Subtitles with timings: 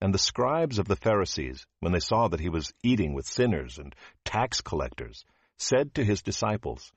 [0.00, 3.78] And the scribes of the Pharisees, when they saw that he was eating with sinners
[3.78, 3.94] and
[4.24, 5.24] tax collectors,
[5.58, 6.90] said to his disciples,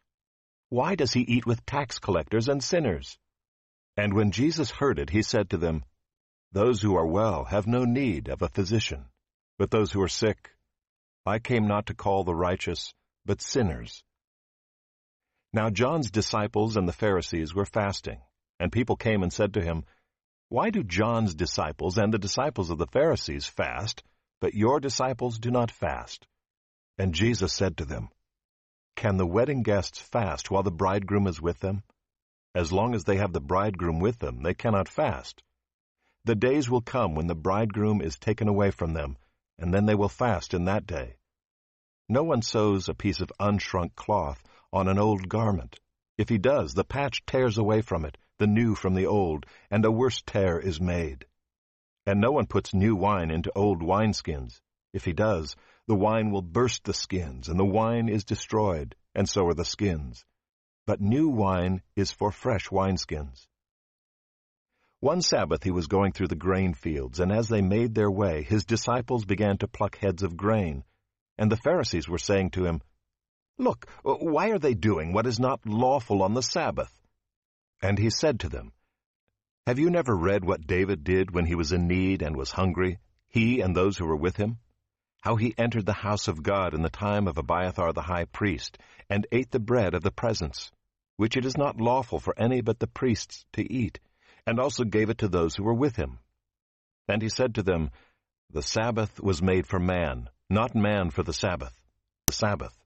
[0.69, 3.18] Why does he eat with tax collectors and sinners?
[3.97, 5.84] And when Jesus heard it, he said to them,
[6.53, 9.06] Those who are well have no need of a physician,
[9.58, 10.52] but those who are sick.
[11.25, 12.94] I came not to call the righteous,
[13.25, 14.03] but sinners.
[15.52, 18.22] Now John's disciples and the Pharisees were fasting,
[18.59, 19.84] and people came and said to him,
[20.53, 24.03] why do John's disciples and the disciples of the Pharisees fast,
[24.40, 26.28] but your disciples do not fast?
[27.00, 28.09] And Jesus said to them,
[28.96, 31.81] Can the wedding guests fast while the bridegroom is with them?
[32.53, 35.41] As long as they have the bridegroom with them, they cannot fast.
[36.25, 39.18] The days will come when the bridegroom is taken away from them,
[39.58, 41.16] and then they will fast in that day.
[42.08, 45.80] No one sews a piece of unshrunk cloth on an old garment.
[46.16, 49.85] If he does, the patch tears away from it, the new from the old, and
[49.85, 51.25] a worse tear is made.
[52.05, 54.59] And no one puts new wine into old wineskins.
[54.94, 55.55] If he does,
[55.88, 59.66] the wine will burst the skins, and the wine is destroyed, and so are the
[59.66, 60.25] skins.
[60.85, 63.47] But new wine is for fresh wineskins.
[64.99, 68.43] One Sabbath he was going through the grain fields, and as they made their way,
[68.43, 70.85] his disciples began to pluck heads of grain.
[71.38, 72.81] And the Pharisees were saying to him,
[73.57, 77.03] Look, why are they doing what is not lawful on the Sabbath?
[77.83, 78.71] And he said to them,
[79.67, 82.97] Have you never read what David did when he was in need and was hungry,
[83.27, 84.59] he and those who were with him?
[85.21, 88.77] How he entered the house of God in the time of Abiathar the high priest,
[89.09, 90.72] and ate the bread of the presence,
[91.17, 93.99] which it is not lawful for any but the priests to eat,
[94.47, 96.19] and also gave it to those who were with him.
[97.09, 97.91] And he said to them,
[98.49, 101.73] The Sabbath was made for man, not man for the Sabbath.
[102.28, 102.83] The Sabbath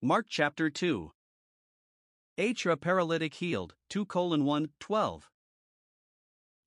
[0.00, 1.10] Mark chapter 2.
[2.38, 2.66] H.
[2.66, 5.28] A paralytic healed, 2 colon 1, 12.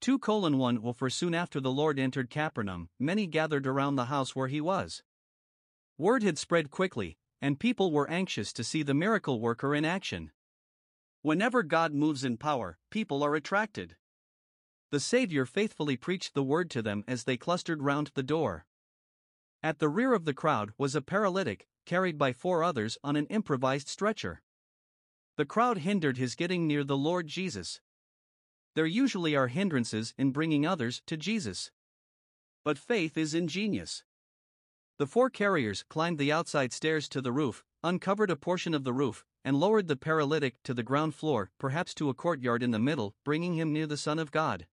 [0.02, 4.12] 2 colon 1 Well, for soon after the Lord entered Capernaum, many gathered around the
[4.12, 5.02] house where he was.
[5.98, 10.32] Word had spread quickly, and people were anxious to see the miracle worker in action.
[11.22, 13.96] Whenever God moves in power, people are attracted.
[14.90, 18.66] The Savior faithfully preached the word to them as they clustered round the door.
[19.64, 23.28] At the rear of the crowd was a paralytic, carried by four others on an
[23.28, 24.42] improvised stretcher.
[25.38, 27.80] The crowd hindered his getting near the Lord Jesus.
[28.74, 31.72] There usually are hindrances in bringing others to Jesus.
[32.64, 34.04] But faith is ingenious.
[34.98, 38.94] The four carriers climbed the outside stairs to the roof, uncovered a portion of the
[38.94, 42.80] roof, and lowered the paralytic to the ground floor, perhaps to a courtyard in the
[42.80, 44.68] middle, bringing him near the Son of God.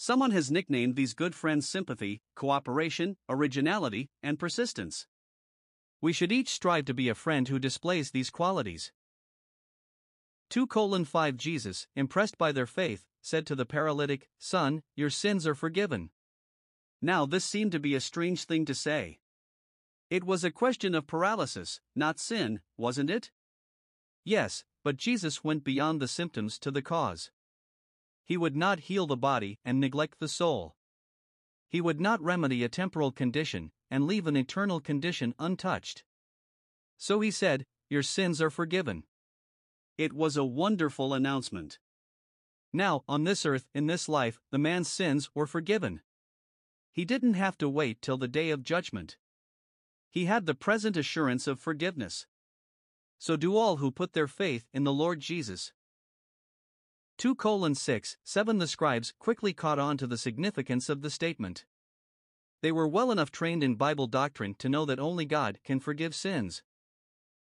[0.00, 5.08] Someone has nicknamed these good friends sympathy, cooperation, originality, and persistence.
[6.00, 8.92] We should each strive to be a friend who displays these qualities.
[10.50, 10.68] 2
[11.04, 16.10] 5 Jesus, impressed by their faith, said to the paralytic, Son, your sins are forgiven.
[17.02, 19.18] Now, this seemed to be a strange thing to say.
[20.10, 23.32] It was a question of paralysis, not sin, wasn't it?
[24.24, 27.32] Yes, but Jesus went beyond the symptoms to the cause.
[28.28, 30.76] He would not heal the body and neglect the soul.
[31.70, 36.04] He would not remedy a temporal condition and leave an eternal condition untouched.
[36.98, 39.04] So he said, Your sins are forgiven.
[39.96, 41.78] It was a wonderful announcement.
[42.70, 46.02] Now, on this earth, in this life, the man's sins were forgiven.
[46.92, 49.16] He didn't have to wait till the day of judgment.
[50.10, 52.26] He had the present assurance of forgiveness.
[53.18, 55.72] So do all who put their faith in the Lord Jesus.
[57.18, 61.64] 2 colon 6 7 The scribes quickly caught on to the significance of the statement.
[62.62, 66.14] They were well enough trained in Bible doctrine to know that only God can forgive
[66.14, 66.62] sins.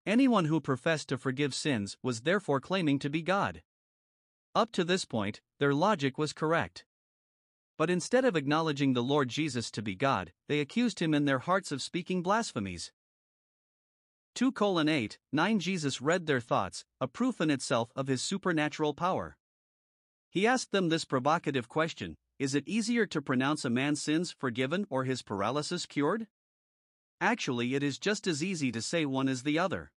[0.05, 3.63] Anyone who professed to forgive sins was therefore claiming to be God.
[4.53, 6.85] Up to this point, their logic was correct.
[7.75, 11.39] But instead of acknowledging the Lord Jesus to be God, they accused him in their
[11.39, 12.91] hearts of speaking blasphemies.
[14.35, 14.53] 2
[14.87, 19.37] 8 9 Jesus read their thoughts, a proof in itself of his supernatural power.
[20.35, 24.85] He asked them this provocative question Is it easier to pronounce a man's sins forgiven
[24.89, 26.27] or his paralysis cured?
[27.21, 29.93] Actually, it is just as easy to say one as the other.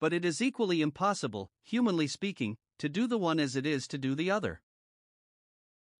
[0.00, 3.96] But it is equally impossible, humanly speaking, to do the one as it is to
[3.96, 4.60] do the other.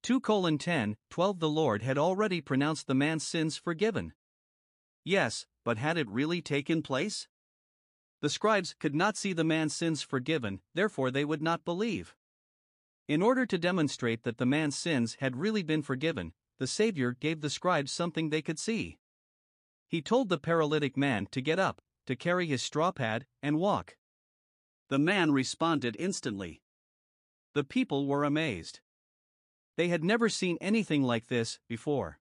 [0.03, 0.21] 2
[0.59, 4.13] 10 12 The Lord had already pronounced the man's sins forgiven.
[5.07, 7.29] Yes, but had it really taken place?
[8.21, 12.15] The scribes could not see the man's sins forgiven, therefore they would not believe.
[13.09, 17.41] In order to demonstrate that the man's sins had really been forgiven, the Savior gave
[17.41, 18.99] the scribes something they could see.
[19.89, 23.97] He told the paralytic man to get up, to carry his straw pad, and walk.
[24.91, 26.61] The man responded instantly.
[27.55, 28.81] The people were amazed.
[29.77, 32.19] They had never seen anything like this before.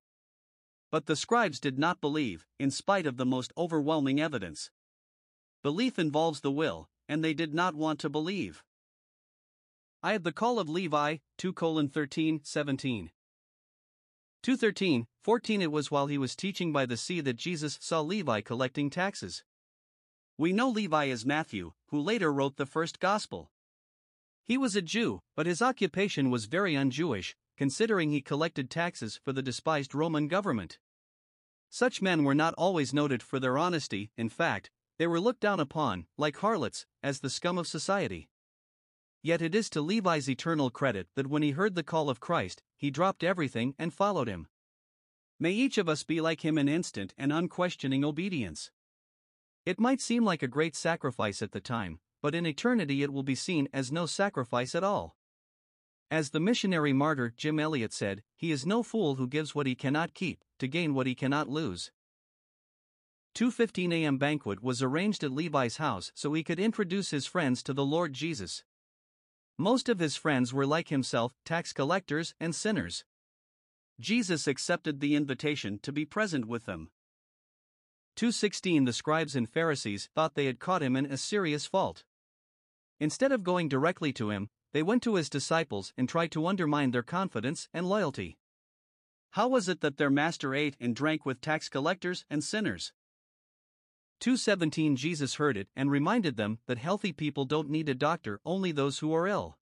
[0.89, 4.71] But the scribes did not believe, in spite of the most overwhelming evidence.
[5.63, 8.63] Belief involves the will, and they did not want to believe.
[10.03, 13.11] I had the call of Levi, 2 13, 17.
[14.43, 18.41] 213, 14 It was while he was teaching by the sea that Jesus saw Levi
[18.41, 19.43] collecting taxes.
[20.37, 23.51] We know Levi as Matthew, who later wrote the first gospel.
[24.45, 29.19] He was a Jew, but his occupation was very un Jewish, considering he collected taxes
[29.21, 30.77] for the despised Roman government.
[31.69, 34.69] Such men were not always noted for their honesty, in fact,
[34.99, 38.29] they were looked down upon, like harlots, as the scum of society.
[39.21, 42.63] Yet it is to Levi's eternal credit that when he heard the call of Christ,
[42.75, 44.47] he dropped everything and followed him.
[45.39, 48.71] May each of us be like him in instant and unquestioning obedience.
[49.65, 53.23] It might seem like a great sacrifice at the time, but in eternity it will
[53.23, 55.15] be seen as no sacrifice at all.
[56.09, 59.75] As the missionary martyr Jim Elliot said, he is no fool who gives what he
[59.75, 61.91] cannot keep, to gain what he cannot lose.
[63.35, 64.17] 2:15 a.m.
[64.17, 68.13] banquet was arranged at Levi's house so he could introduce his friends to the Lord
[68.13, 68.63] Jesus.
[69.57, 73.03] Most of his friends were like himself, tax collectors and sinners.
[73.99, 76.91] Jesus accepted the invitation to be present with them.
[78.17, 82.03] 216 The scribes and Pharisees thought they had caught him in a serious fault.
[82.99, 86.91] Instead of going directly to him, they went to his disciples and tried to undermine
[86.91, 88.37] their confidence and loyalty.
[89.31, 92.93] How was it that their master ate and drank with tax collectors and sinners?
[94.19, 98.71] 217 Jesus heard it and reminded them that healthy people don't need a doctor, only
[98.71, 99.57] those who are ill.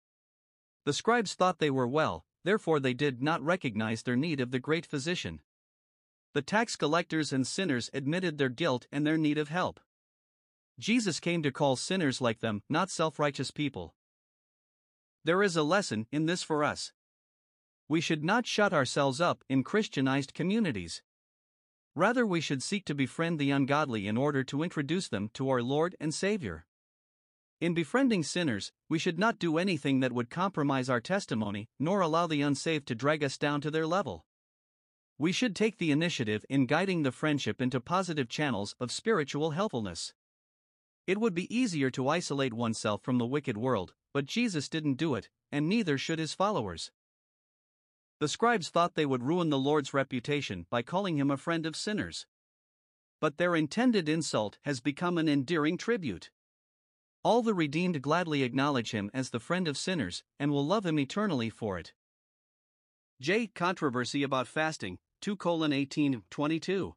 [0.85, 4.59] The scribes thought they were well, therefore they did not recognize their need of the
[4.59, 5.41] great physician.
[6.33, 9.79] The tax collectors and sinners admitted their guilt and their need of help.
[10.79, 13.95] Jesus came to call sinners like them, not self righteous people.
[15.23, 16.91] There is a lesson in this for us.
[17.87, 21.01] We should not shut ourselves up in Christianized communities.
[21.95, 25.61] Rather, we should seek to befriend the ungodly in order to introduce them to our
[25.61, 26.65] Lord and Savior.
[27.61, 32.27] In befriending sinners, we should not do anything that would compromise our testimony, nor allow
[32.27, 34.25] the unsaved to drag us down to their level.
[35.17, 40.13] We should take the initiative in guiding the friendship into positive channels of spiritual helpfulness.
[41.05, 45.15] It would be easier to isolate oneself from the wicked world, but Jesus didn't do
[45.15, 46.91] it, and neither should his followers.
[48.23, 51.75] The scribes thought they would ruin the Lord's reputation by calling him a friend of
[51.75, 52.25] sinners.
[53.19, 56.31] But their intended insult has become an endearing tribute.
[57.21, 60.99] All the redeemed gladly acknowledge him as the friend of sinners and will love him
[60.99, 61.91] eternally for it.
[63.19, 63.47] J.
[63.47, 65.37] Controversy about fasting, 2
[65.73, 66.95] 18 22.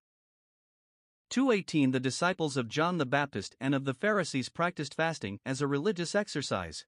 [1.29, 5.67] 218 The disciples of John the Baptist and of the Pharisees practiced fasting as a
[5.67, 6.87] religious exercise.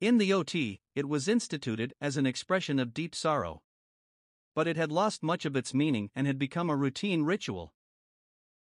[0.00, 3.62] In the OT, it was instituted as an expression of deep sorrow.
[4.54, 7.72] But it had lost much of its meaning and had become a routine ritual.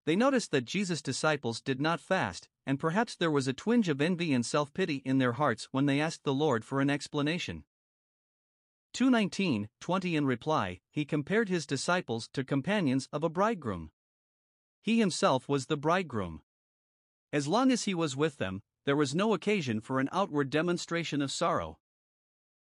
[0.05, 4.01] They noticed that Jesus' disciples did not fast, and perhaps there was a twinge of
[4.01, 7.65] envy and self pity in their hearts when they asked the Lord for an explanation.
[8.93, 13.91] 219 20 In reply, he compared his disciples to companions of a bridegroom.
[14.83, 16.43] He himself was the bridegroom.
[17.33, 21.23] As long as he was with them, there was no occasion for an outward demonstration
[21.23, 21.79] of sorrow.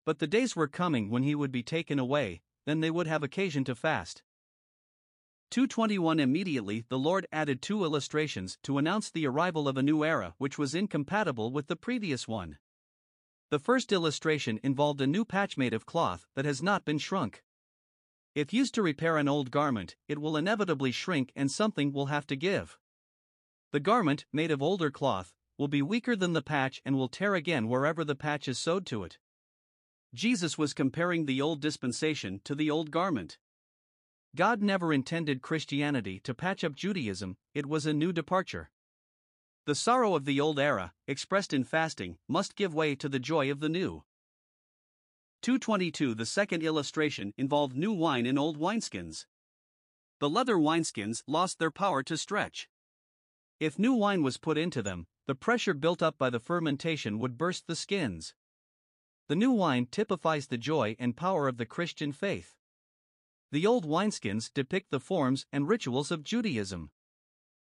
[0.06, 3.24] But the days were coming when he would be taken away, then they would have
[3.24, 4.24] occasion to fast.
[5.52, 10.34] 221 Immediately the Lord added two illustrations to announce the arrival of a new era
[10.38, 12.58] which was incompatible with the previous one.
[13.50, 17.44] The first illustration involved a new patch made of cloth that has not been shrunk.
[18.36, 22.28] If used to repair an old garment, it will inevitably shrink and something will have
[22.28, 22.78] to give.
[23.72, 27.36] The garment, made of older cloth, will be weaker than the patch and will tear
[27.36, 29.18] again wherever the patch is sewed to it.
[30.14, 33.38] Jesus was comparing the old dispensation to the old garment.
[34.36, 38.70] God never intended Christianity to patch up Judaism, it was a new departure.
[39.66, 43.52] The sorrow of the old era, expressed in fasting, must give way to the joy
[43.52, 44.04] of the new.
[45.42, 49.26] 222 The second illustration involved new wine in old wineskins.
[50.20, 52.70] The leather wineskins lost their power to stretch.
[53.60, 57.38] If new wine was put into them, the pressure built up by the fermentation would
[57.38, 58.34] burst the skins.
[59.28, 62.56] The new wine typifies the joy and power of the Christian faith.
[63.52, 66.92] The old wineskins depict the forms and rituals of Judaism.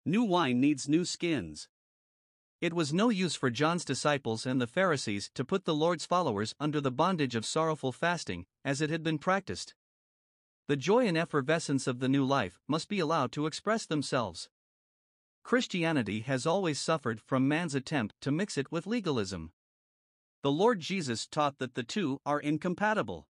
[0.06, 1.68] New wine needs new skins.
[2.62, 6.56] It was no use for John's disciples and the Pharisees to put the Lord's followers
[6.60, 9.76] under the bondage of sorrowful fasting, as it had been practiced.
[10.68, 14.48] The joy and effervescence of the new life must be allowed to express themselves.
[15.44, 19.52] Christianity has always suffered from man's attempt to mix it with legalism.
[20.44, 23.28] The Lord Jesus taught that the two are incompatible.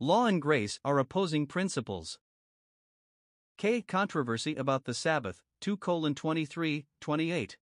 [0.00, 2.18] Law and grace are opposing principles.
[3.56, 3.82] K.
[3.82, 7.56] Controversy about the Sabbath, 2 23, 28.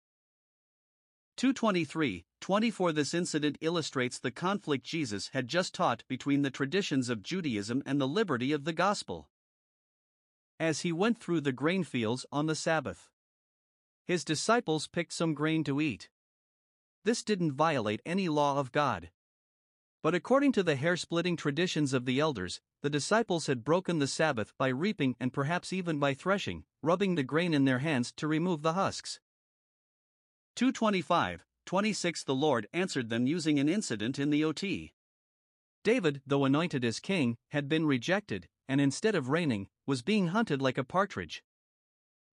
[1.35, 7.23] 223 24 This incident illustrates the conflict Jesus had just taught between the traditions of
[7.23, 9.29] Judaism and the liberty of the gospel.
[10.59, 13.09] As he went through the grain fields on the Sabbath,
[14.05, 16.09] his disciples picked some grain to eat.
[17.05, 19.11] This didn't violate any law of God.
[20.01, 24.07] But according to the hair splitting traditions of the elders, the disciples had broken the
[24.07, 28.27] Sabbath by reaping and perhaps even by threshing, rubbing the grain in their hands to
[28.27, 29.21] remove the husks.
[30.55, 34.93] 225, 26 The Lord answered them using an incident in the OT.
[35.83, 40.61] David, though anointed as king, had been rejected, and instead of reigning, was being hunted
[40.61, 41.43] like a partridge.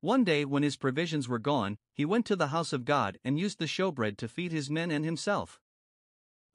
[0.00, 3.38] One day, when his provisions were gone, he went to the house of God and
[3.38, 5.60] used the showbread to feed his men and himself.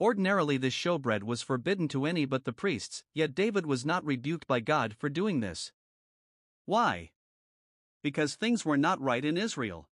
[0.00, 4.46] Ordinarily, this showbread was forbidden to any but the priests, yet David was not rebuked
[4.46, 5.72] by God for doing this.
[6.64, 7.10] Why?
[8.02, 9.88] Because things were not right in Israel.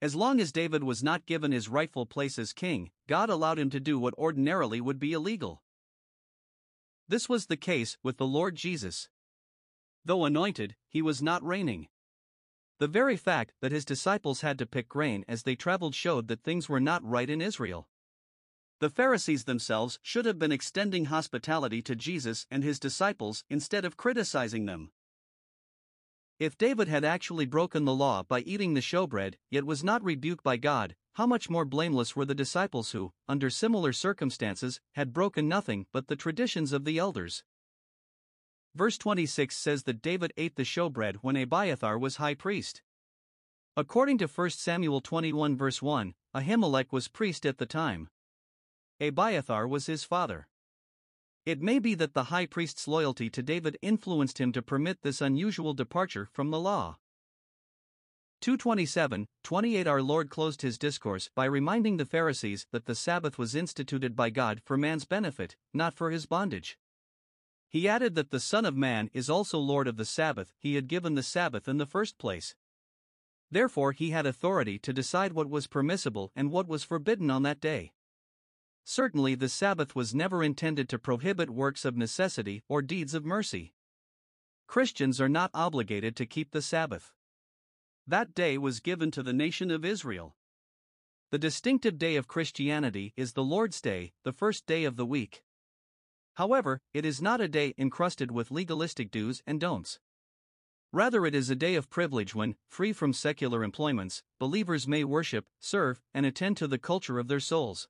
[0.00, 3.70] As long as David was not given his rightful place as king, God allowed him
[3.70, 5.62] to do what ordinarily would be illegal.
[7.08, 9.08] This was the case with the Lord Jesus.
[10.04, 11.88] Though anointed, he was not reigning.
[12.82, 16.42] The very fact that his disciples had to pick grain as they traveled showed that
[16.42, 17.86] things were not right in Israel.
[18.80, 23.96] The Pharisees themselves should have been extending hospitality to Jesus and his disciples instead of
[23.96, 24.90] criticizing them.
[26.40, 30.42] If David had actually broken the law by eating the showbread, yet was not rebuked
[30.42, 35.46] by God, how much more blameless were the disciples who, under similar circumstances, had broken
[35.46, 37.44] nothing but the traditions of the elders.
[38.74, 42.82] Verse 26 says that David ate the showbread when Abiathar was high priest.
[43.76, 48.08] According to 1 Samuel 21 verse 1, Ahimelech was priest at the time.
[49.00, 50.48] Abiathar was his father.
[51.44, 55.20] It may be that the high priest's loyalty to David influenced him to permit this
[55.20, 56.98] unusual departure from the law.
[58.40, 63.54] 227, 28 Our Lord closed his discourse by reminding the Pharisees that the Sabbath was
[63.54, 66.78] instituted by God for man's benefit, not for his bondage.
[67.72, 70.88] He added that the Son of Man is also Lord of the Sabbath, he had
[70.88, 72.54] given the Sabbath in the first place.
[73.50, 77.62] Therefore, he had authority to decide what was permissible and what was forbidden on that
[77.62, 77.92] day.
[78.84, 83.72] Certainly, the Sabbath was never intended to prohibit works of necessity or deeds of mercy.
[84.66, 87.10] Christians are not obligated to keep the Sabbath.
[88.06, 90.36] That day was given to the nation of Israel.
[91.30, 95.42] The distinctive day of Christianity is the Lord's Day, the first day of the week.
[96.34, 99.98] However, it is not a day encrusted with legalistic do's and don'ts.
[100.92, 105.46] Rather, it is a day of privilege when, free from secular employments, believers may worship,
[105.58, 107.88] serve, and attend to the culture of their souls.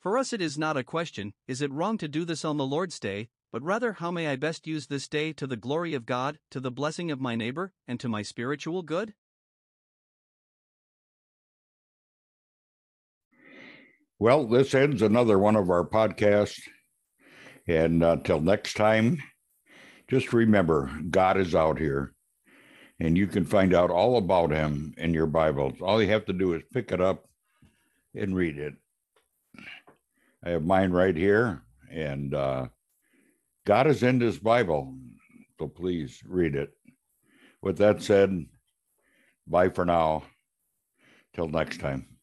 [0.00, 2.66] For us, it is not a question is it wrong to do this on the
[2.66, 6.06] Lord's Day, but rather how may I best use this day to the glory of
[6.06, 9.14] God, to the blessing of my neighbor, and to my spiritual good?
[14.18, 16.60] Well, this ends another one of our podcasts.
[17.68, 19.22] And until uh, next time,
[20.08, 22.14] just remember God is out here
[23.00, 25.74] and you can find out all about him in your Bibles.
[25.80, 27.28] All you have to do is pick it up
[28.14, 28.74] and read it.
[30.44, 32.66] I have mine right here, and uh,
[33.66, 34.94] God is in this Bible,
[35.58, 36.70] so please read it.
[37.62, 38.46] With that said,
[39.46, 40.22] bye for now.
[41.34, 42.15] Till next time.